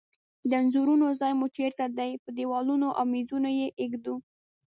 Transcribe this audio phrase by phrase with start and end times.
[0.49, 4.15] د انځورونو ځای مو چیرته ده؟ په دیوالونو او میزونو یی ایږدو